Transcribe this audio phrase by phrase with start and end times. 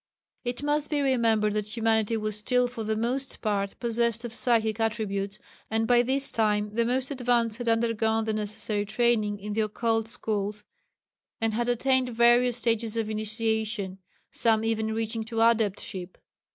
[0.43, 4.79] It must be remembered that humanity was still for the most part possessed of psychic
[4.79, 5.37] attributes,
[5.69, 10.07] and by this time the most advanced had undergone the necessary training in the occult
[10.07, 10.63] schools,
[11.39, 13.99] and had attained various stages of initiation
[14.31, 16.15] some even reaching to Adeptship.